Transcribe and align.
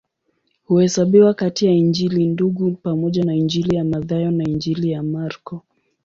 Huhesabiwa 0.63 1.33
kati 1.33 1.65
ya 1.65 1.71
Injili 1.71 2.27
Ndugu 2.27 2.71
pamoja 2.71 3.23
na 3.23 3.35
Injili 3.35 3.75
ya 3.75 3.83
Mathayo 3.83 4.31
na 4.31 4.43
Injili 4.43 4.91
ya 4.91 5.03
Marko. 5.03 5.63